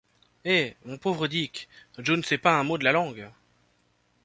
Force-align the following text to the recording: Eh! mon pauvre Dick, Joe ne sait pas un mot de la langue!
Eh! 0.45 0.73
mon 0.83 0.97
pauvre 0.97 1.27
Dick, 1.27 1.69
Joe 1.99 2.17
ne 2.17 2.23
sait 2.23 2.39
pas 2.39 2.57
un 2.57 2.63
mot 2.63 2.79
de 2.79 2.83
la 2.83 2.91
langue! 2.91 3.29